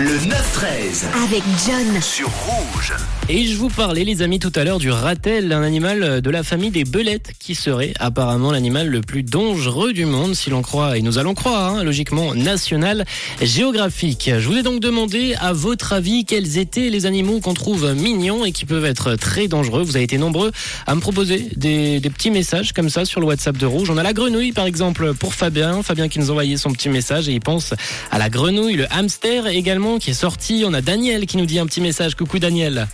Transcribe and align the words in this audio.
Le 0.00 0.16
9-13 0.16 1.06
avec 1.24 1.42
John. 1.66 2.00
sur 2.00 2.28
Rouge. 2.28 2.92
Et 3.28 3.46
je 3.46 3.56
vous 3.56 3.68
parlais, 3.68 4.04
les 4.04 4.22
amis, 4.22 4.38
tout 4.38 4.52
à 4.54 4.62
l'heure 4.62 4.78
du 4.78 4.90
ratel, 4.90 5.52
un 5.52 5.62
animal 5.62 6.20
de 6.20 6.30
la 6.30 6.44
famille 6.44 6.70
des 6.70 6.84
belettes, 6.84 7.32
qui 7.38 7.56
serait 7.56 7.92
apparemment 7.98 8.52
l'animal 8.52 8.88
le 8.88 9.00
plus 9.00 9.24
dangereux 9.24 9.92
du 9.92 10.06
monde, 10.06 10.34
si 10.34 10.50
l'on 10.50 10.62
croit, 10.62 10.96
et 10.96 11.02
nous 11.02 11.18
allons 11.18 11.34
croire, 11.34 11.74
hein, 11.74 11.82
logiquement, 11.82 12.34
national 12.34 13.04
géographique. 13.42 14.30
Je 14.38 14.48
vous 14.48 14.56
ai 14.56 14.62
donc 14.62 14.80
demandé, 14.80 15.34
à 15.40 15.52
votre 15.52 15.92
avis, 15.92 16.24
quels 16.24 16.58
étaient 16.58 16.90
les 16.90 17.04
animaux 17.04 17.40
qu'on 17.40 17.54
trouve 17.54 17.92
mignons 17.92 18.44
et 18.44 18.52
qui 18.52 18.66
peuvent 18.66 18.86
être 18.86 19.16
très 19.16 19.48
dangereux. 19.48 19.82
Vous 19.82 19.96
avez 19.96 20.04
été 20.04 20.16
nombreux 20.16 20.52
à 20.86 20.94
me 20.94 21.00
proposer 21.00 21.48
des, 21.56 21.98
des 21.98 22.10
petits 22.10 22.30
messages 22.30 22.72
comme 22.72 22.88
ça 22.88 23.04
sur 23.04 23.20
le 23.20 23.26
WhatsApp 23.26 23.58
de 23.58 23.66
Rouge. 23.66 23.90
On 23.90 23.98
a 23.98 24.04
la 24.04 24.12
grenouille, 24.12 24.52
par 24.52 24.64
exemple, 24.64 25.12
pour 25.14 25.34
Fabien. 25.34 25.82
Fabien 25.82 26.08
qui 26.08 26.20
nous 26.20 26.28
a 26.28 26.30
envoyé 26.30 26.56
son 26.56 26.70
petit 26.70 26.88
message 26.88 27.28
et 27.28 27.32
il 27.32 27.40
pense 27.40 27.74
à 28.12 28.18
la 28.18 28.30
grenouille, 28.30 28.76
le 28.76 28.86
hamster 28.90 29.48
également 29.48 29.87
qui 29.96 30.10
est 30.10 30.14
sorti. 30.14 30.64
On 30.66 30.74
a 30.74 30.82
Daniel 30.82 31.24
qui 31.26 31.38
nous 31.38 31.46
dit 31.46 31.58
un 31.58 31.66
petit 31.66 31.80
message. 31.80 32.14
Coucou 32.14 32.38
Daniel. 32.38 32.86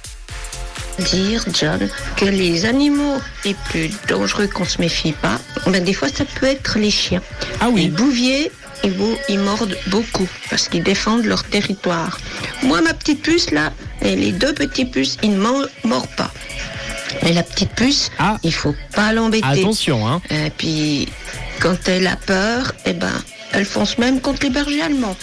dire, 0.99 1.45
John, 1.53 1.89
que 2.17 2.25
les 2.27 2.67
animaux 2.67 3.17
les 3.45 3.55
plus 3.69 3.91
dangereux 4.09 4.47
qu'on 4.47 4.65
se 4.65 4.81
méfie 4.81 5.13
pas, 5.13 5.41
ben 5.67 5.83
des 5.83 5.93
fois 5.93 6.09
ça 6.09 6.25
peut 6.25 6.47
être 6.47 6.79
les 6.79 6.91
chiens. 6.91 7.23
Ah 7.61 7.69
Les 7.75 7.89
bouviers, 7.89 8.53
ils, 9.29 9.39
mordent 9.41 9.77
beaucoup 9.89 10.29
parce 10.51 10.69
qu'ils 10.69 10.85
défendent 10.85 11.25
leur 11.25 11.43
territoire. 11.43 12.19
Moi, 12.63 12.81
ma 12.83 12.95
petite 12.95 13.23
puce 13.23 13.51
là, 13.51 13.73
et 14.03 14.15
les 14.15 14.31
deux 14.31 14.53
petits 14.53 14.85
puces, 14.85 15.17
ils 15.23 15.33
ne 15.33 15.39
mordent 15.39 16.17
pas. 16.17 16.33
Mais 17.23 17.33
la 17.33 17.43
petite 17.43 17.71
puce, 17.75 18.11
Ah. 18.19 18.37
il 18.43 18.53
faut 18.53 18.75
pas 18.95 19.13
l'embêter. 19.13 19.47
Attention, 19.47 20.07
hein. 20.07 20.21
Et 20.31 20.51
puis, 20.51 21.09
quand 21.61 21.89
elle 21.89 22.07
a 22.07 22.17
peur, 22.17 22.73
eh 22.85 22.93
ben, 22.93 23.13
elle 23.55 23.65
fonce 23.65 23.99
même 23.99 24.21
contre 24.21 24.43
les 24.43 24.51
bergers 24.51 24.83
allemands. 24.83 25.17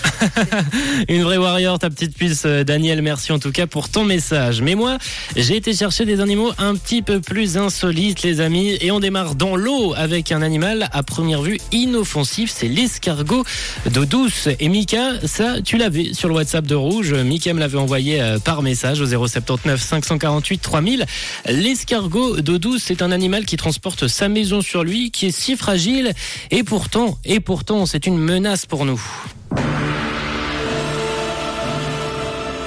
Une 1.09 1.23
vraie 1.23 1.37
warrior, 1.37 1.79
ta 1.79 1.89
petite 1.89 2.15
puce, 2.15 2.43
euh, 2.45 2.63
Daniel. 2.63 3.01
Merci 3.01 3.31
en 3.31 3.39
tout 3.39 3.51
cas 3.51 3.67
pour 3.67 3.89
ton 3.89 4.05
message. 4.05 4.61
Mais 4.61 4.75
moi, 4.75 4.97
j'ai 5.35 5.57
été 5.57 5.73
chercher 5.73 6.05
des 6.05 6.21
animaux 6.21 6.51
un 6.57 6.75
petit 6.75 7.01
peu 7.01 7.19
plus 7.19 7.57
insolites, 7.57 8.23
les 8.23 8.39
amis. 8.39 8.77
Et 8.79 8.91
on 8.91 9.01
démarre 9.01 9.35
dans 9.35 9.55
l'eau 9.55 9.93
avec 9.95 10.31
un 10.31 10.41
animal 10.41 10.87
à 10.93 11.03
première 11.03 11.41
vue 11.41 11.59
inoffensif. 11.73 12.53
C'est 12.55 12.69
l'escargot 12.69 13.43
d'eau 13.89 14.05
douce. 14.05 14.47
Et 14.59 14.69
Mika, 14.69 15.25
ça, 15.25 15.61
tu 15.61 15.77
l'avais 15.77 16.13
sur 16.13 16.29
le 16.29 16.35
WhatsApp 16.35 16.65
de 16.65 16.75
Rouge. 16.75 17.13
Mika 17.13 17.53
me 17.53 17.59
l'avait 17.59 17.77
envoyé 17.77 18.21
euh, 18.21 18.39
par 18.39 18.61
message 18.61 19.01
au 19.01 19.05
079 19.05 19.81
548 19.81 20.57
3000. 20.59 21.05
L'escargot 21.47 22.39
d'eau 22.39 22.59
douce, 22.59 22.83
c'est 22.85 23.01
un 23.01 23.11
animal 23.11 23.45
qui 23.45 23.57
transporte 23.57 24.07
sa 24.07 24.29
maison 24.29 24.61
sur 24.61 24.83
lui, 24.85 25.11
qui 25.11 25.25
est 25.27 25.37
si 25.37 25.57
fragile. 25.57 26.13
Et 26.49 26.63
pourtant, 26.63 27.17
et 27.25 27.41
pourtant, 27.41 27.85
c'est 27.85 28.05
une 28.05 28.20
menace 28.21 28.65
pour 28.65 28.85
nous. 28.85 29.01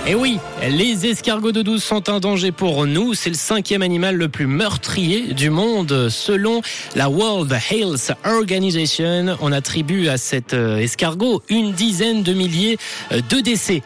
Et 0.06 0.14
oui, 0.14 0.38
les 0.69 1.06
escargots 1.06 1.52
de 1.52 1.62
douce 1.62 1.83
sont 1.83 2.11
un 2.11 2.20
danger 2.20 2.52
pour 2.52 2.86
nous. 2.86 3.14
C'est 3.14 3.30
le 3.30 3.36
cinquième 3.36 3.80
animal 3.80 4.16
le 4.16 4.28
plus 4.28 4.46
meurtrier 4.46 5.33
du 5.33 5.48
monde. 5.48 6.11
Selon 6.11 6.61
la 6.94 7.08
World 7.08 7.50
Health 7.70 8.12
Organization, 8.27 9.38
on 9.41 9.50
attribue 9.50 10.08
à 10.08 10.19
cet 10.19 10.52
euh, 10.52 10.77
escargot 10.77 11.42
une 11.48 11.72
dizaine 11.72 12.22
de 12.22 12.34
milliers 12.34 12.77
euh, 13.12 13.22
de 13.30 13.41
décès. 13.41 13.83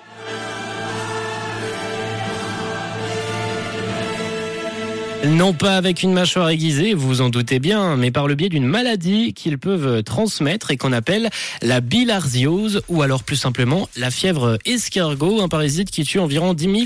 Non 5.26 5.52
pas 5.52 5.76
avec 5.76 6.04
une 6.04 6.12
mâchoire 6.12 6.48
aiguisée, 6.48 6.94
vous 6.94 7.08
vous 7.08 7.20
en 7.22 7.28
doutez 7.28 7.58
bien, 7.58 7.96
mais 7.96 8.12
par 8.12 8.28
le 8.28 8.36
biais 8.36 8.48
d'une 8.48 8.64
maladie 8.64 9.34
qu'ils 9.34 9.58
peuvent 9.58 10.04
transmettre 10.04 10.70
et 10.70 10.76
qu'on 10.76 10.92
appelle 10.92 11.28
la 11.60 11.80
bilharziose 11.80 12.82
ou 12.88 13.02
alors 13.02 13.24
plus 13.24 13.34
simplement 13.36 13.88
la 13.96 14.12
fièvre 14.12 14.58
escargot, 14.64 15.40
un 15.42 15.48
parasite 15.48 15.90
qui 15.90 16.04
tue 16.04 16.20
environ 16.20 16.54
10 16.54 16.64
000 16.64 16.76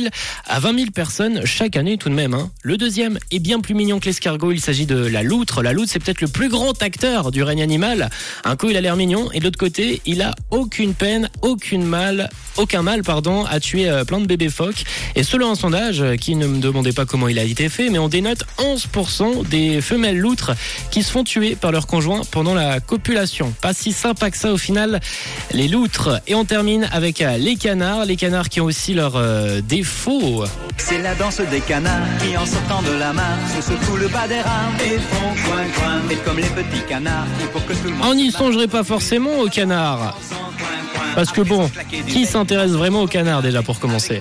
à 0.46 0.60
20 0.60 0.78
000 0.78 0.90
personnes 0.92 1.44
chaque 1.44 1.76
année 1.76 1.98
tout 1.98 2.08
de 2.08 2.14
même. 2.14 2.32
hein. 2.32 2.50
Le 2.62 2.78
deuxième 2.78 3.18
est 3.30 3.38
bien 3.38 3.60
plus 3.60 3.74
mignon 3.74 4.00
que 4.00 4.06
l'escargot, 4.06 4.50
il 4.50 4.60
s'agit 4.60 4.86
de 4.86 4.96
la 4.96 5.22
loutre. 5.22 5.62
La 5.62 5.74
loutre 5.74 5.90
c'est 5.92 6.02
peut-être 6.02 6.22
le 6.22 6.28
plus 6.28 6.48
grand 6.48 6.80
acteur 6.82 7.32
du 7.32 7.42
règne 7.42 7.62
animal. 7.62 8.08
Un 8.44 8.56
coup 8.56 8.70
il 8.70 8.76
a 8.78 8.80
l'air 8.80 8.96
mignon 8.96 9.30
et 9.32 9.40
de 9.40 9.44
l'autre 9.44 9.58
côté 9.58 10.00
il 10.06 10.22
a 10.22 10.34
aucune 10.50 10.94
peine, 10.94 11.28
aucune 11.42 11.84
mal, 11.84 12.30
aucun 12.56 12.82
mal 12.82 13.02
pardon 13.02 13.44
à 13.44 13.60
tuer 13.60 13.90
euh, 13.90 14.04
plein 14.04 14.20
de 14.20 14.26
bébés 14.26 14.48
phoques. 14.48 14.84
Et 15.16 15.22
selon 15.22 15.50
un 15.50 15.54
sondage 15.54 16.00
euh, 16.00 16.16
qui 16.16 16.34
ne 16.34 16.46
me 16.46 16.60
demandait 16.60 16.92
pas 16.92 17.04
comment 17.04 17.28
il 17.28 17.38
a 17.38 17.44
été 17.44 17.68
fait, 17.68 17.90
mais 17.90 17.98
on 17.98 18.08
dénote 18.22 18.44
11% 18.58 19.48
des 19.48 19.80
femelles 19.80 20.18
loutres 20.18 20.52
qui 20.90 21.02
se 21.02 21.10
font 21.10 21.24
tuer 21.24 21.56
par 21.56 21.72
leur 21.72 21.86
conjoint 21.86 22.22
pendant 22.30 22.54
la 22.54 22.78
copulation. 22.80 23.52
Pas 23.60 23.74
si 23.74 23.92
sympa 23.92 24.30
que 24.30 24.36
ça 24.36 24.52
au 24.52 24.56
final, 24.56 25.00
les 25.52 25.66
loutres. 25.68 26.20
Et 26.26 26.34
on 26.34 26.44
termine 26.44 26.88
avec 26.92 27.20
euh, 27.20 27.36
les 27.36 27.56
canards, 27.56 28.04
les 28.04 28.16
canards 28.16 28.48
qui 28.48 28.60
ont 28.60 28.66
aussi 28.66 28.94
leurs 28.94 29.16
euh, 29.16 29.60
défauts. 29.60 30.44
C'est 30.76 30.98
la 30.98 31.14
danse 31.14 31.40
des 31.40 31.60
canards 31.60 32.06
qui 32.20 32.36
en 32.36 32.46
sortant 32.46 32.82
de 32.82 32.96
la 32.98 33.12
mare 33.12 33.38
se 33.56 33.62
secouent 33.62 33.96
le 33.96 34.08
bas 34.08 34.28
des 34.28 34.40
rames 34.40 34.76
et 34.84 34.98
font 34.98 35.50
coin 35.50 35.64
coin. 35.76 36.00
Et 36.10 36.16
comme 36.16 36.36
les 36.36 36.42
petits 36.42 36.82
canards, 36.88 37.26
il 37.40 37.46
faut 37.46 37.60
que 37.60 37.72
tout 37.72 37.88
le 37.88 37.94
monde 37.94 38.06
On 38.08 38.14
n'y 38.14 38.30
songerait 38.30 38.68
pas 38.68 38.84
forcément 38.84 39.40
aux 39.40 39.48
canards. 39.48 40.16
Parce 41.14 41.30
que 41.32 41.42
bon, 41.42 41.70
qui 42.08 42.26
s'intéresse 42.26 42.72
vraiment 42.72 43.02
aux 43.02 43.06
canards 43.06 43.42
déjà 43.42 43.62
pour 43.62 43.78
commencer 43.78 44.20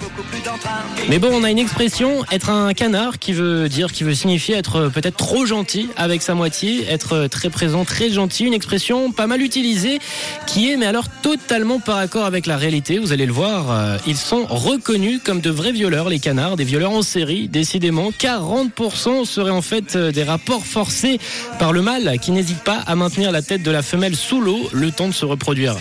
Mais 1.10 1.20
bon, 1.20 1.30
on 1.32 1.44
a 1.44 1.52
une 1.52 1.60
expression, 1.60 2.26
être 2.32 2.50
un 2.50 2.74
canard, 2.74 3.20
qui 3.20 3.34
veut 3.34 3.70
dire, 3.70 3.92
qui 3.92 4.04
veut 4.04 4.14
signifier 4.14 4.56
être 4.56 4.76
euh, 4.76 4.90
peut-être 4.90 5.18
trop 5.18 5.46
gentil 5.46 5.90
avec 5.96 6.22
sa 6.22 6.34
moitié, 6.34 6.86
être 6.90 7.14
euh, 7.14 7.28
très 7.28 7.50
présent, 7.50 7.86
très 7.86 8.10
gentil, 8.10 8.46
une 8.46 8.54
expression 8.54 9.12
pas 9.12 9.28
mal 9.28 9.42
utilisée, 9.42 10.00
qui 10.48 10.72
est 10.72 10.78
mais 10.78 10.86
alors 10.86 11.08
totalement 11.22 11.80
par 11.80 11.98
accord 11.98 12.26
avec 12.26 12.46
la 12.46 12.58
réalité. 12.58 13.00
Vous 13.00 13.14
allez 13.14 13.26
le 13.26 13.34
voir, 13.34 13.72
euh, 13.72 13.98
ils 14.06 14.18
sont 14.18 14.46
reconnus 14.48 15.22
comme 15.24 15.42
de 15.42 15.50
vrais 15.50 15.72
violeurs, 15.72 16.10
les 16.10 16.20
canards, 16.20 16.58
des 16.58 16.66
violeurs 16.66 16.92
en 16.92 17.04
série, 17.04 17.48
décidément. 17.48 18.12
40% 18.12 19.26
seraient 19.26 19.52
en 19.52 19.62
fait 19.62 19.98
des 19.98 20.24
rapports 20.24 20.66
forcés 20.66 21.20
par 21.58 21.72
le 21.72 21.82
mâle, 21.82 22.20
qui 22.20 22.32
n'hésite 22.32 22.64
pas 22.64 22.80
à 22.86 22.96
maintenir 22.96 23.32
la 23.32 23.42
tête 23.42 23.64
de 23.64 23.72
la 23.72 23.82
femelle 23.82 24.16
sous 24.16 24.42
l'eau 24.42 24.70
le 24.74 24.92
temps 24.92 25.08
de 25.08 25.14
se 25.14 25.26
reproduire. 25.26 25.78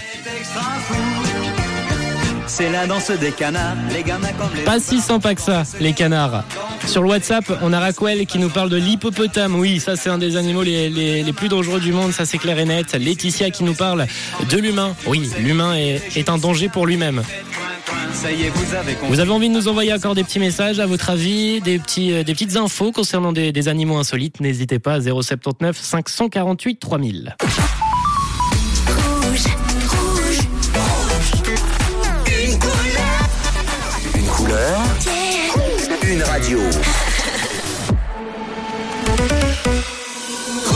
C'est 2.47 2.71
la 2.71 2.87
danse 2.87 3.11
des 3.11 3.31
canards, 3.31 3.77
les 3.95 4.03
gamins 4.03 4.33
comme 4.39 4.51
les 4.55 4.63
Pas 4.65 4.81
si 4.81 5.01
sympa 5.01 5.35
que 5.35 5.41
ça, 5.41 5.63
les 5.81 5.93
canards. 5.93 6.45
Sur 6.87 7.03
le 7.03 7.09
WhatsApp, 7.09 7.45
on 7.63 7.73
a 7.73 7.81
Raquel 7.81 8.27
qui 8.27 8.39
nous 8.39 8.51
parle 8.51 8.69
de 8.71 8.77
l'hippopotame. 8.77 9.55
Oui, 9.55 9.81
ça 9.81 9.97
c'est 9.97 10.11
un 10.11 10.19
des 10.19 10.37
animaux 10.37 10.63
les, 10.63 10.91
les- 10.91 11.23
les 11.23 11.33
plus 11.33 11.49
dangereux 11.49 11.81
du 11.81 11.93
monde, 11.93 12.13
ça 12.13 12.27
c'est 12.27 12.39
clair 12.39 12.59
et 12.59 12.65
net. 12.65 12.93
Laetitia 12.95 13.51
qui 13.51 13.65
nous 13.65 13.75
parle 13.75 14.07
de 14.51 14.59
l'humain. 14.59 14.95
Oui, 15.07 15.31
l'humain 15.39 15.75
est, 15.75 16.17
est 16.17 16.29
un 16.29 16.39
danger 16.39 16.69
pour 16.69 16.87
lui-même. 16.87 17.23
Vous 19.09 19.21
avez 19.21 19.31
envie 19.31 19.49
de 19.49 19.55
nous 19.55 19.69
envoyer 19.69 19.95
encore 19.95 20.15
des 20.15 20.25
petits 20.25 20.41
messages, 20.41 20.81
à 20.81 20.87
votre 20.87 21.09
avis, 21.11 21.61
des, 21.63 21.79
petits, 21.79 22.13
euh, 22.13 22.25
des 22.25 22.33
petites 22.35 22.57
infos 22.57 22.93
concernant 22.93 23.33
des, 23.33 23.53
des 23.53 23.69
animaux 23.69 23.97
insolites? 23.97 24.41
N'hésitez 24.41 24.79
pas, 24.79 25.01
079 25.01 25.79
548 25.81 26.79
3000. 26.81 27.37
Rouge, 27.41 27.51
rouge, 29.33 29.45
Une 36.11 36.25
radio. 36.25 36.59